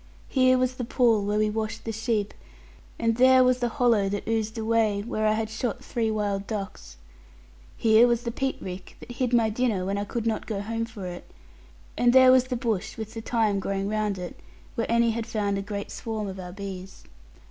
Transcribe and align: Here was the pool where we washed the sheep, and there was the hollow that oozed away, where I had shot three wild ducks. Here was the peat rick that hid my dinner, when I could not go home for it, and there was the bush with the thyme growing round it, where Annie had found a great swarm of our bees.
Here 0.29 0.57
was 0.57 0.73
the 0.77 0.83
pool 0.83 1.23
where 1.23 1.37
we 1.37 1.51
washed 1.51 1.85
the 1.85 1.91
sheep, 1.91 2.33
and 2.97 3.17
there 3.17 3.43
was 3.43 3.59
the 3.59 3.69
hollow 3.69 4.09
that 4.09 4.27
oozed 4.27 4.57
away, 4.57 5.01
where 5.01 5.27
I 5.27 5.33
had 5.33 5.47
shot 5.47 5.83
three 5.83 6.09
wild 6.09 6.47
ducks. 6.47 6.97
Here 7.77 8.07
was 8.07 8.23
the 8.23 8.31
peat 8.31 8.57
rick 8.59 8.95
that 8.99 9.11
hid 9.11 9.31
my 9.31 9.51
dinner, 9.51 9.85
when 9.85 9.99
I 9.99 10.05
could 10.05 10.25
not 10.25 10.47
go 10.47 10.59
home 10.59 10.85
for 10.85 11.05
it, 11.05 11.29
and 11.95 12.13
there 12.13 12.31
was 12.31 12.45
the 12.45 12.55
bush 12.57 12.97
with 12.97 13.13
the 13.13 13.21
thyme 13.21 13.59
growing 13.59 13.89
round 13.89 14.17
it, 14.17 14.39
where 14.73 14.91
Annie 14.91 15.11
had 15.11 15.27
found 15.27 15.59
a 15.59 15.61
great 15.61 15.91
swarm 15.91 16.27
of 16.27 16.39
our 16.39 16.51
bees. 16.51 17.03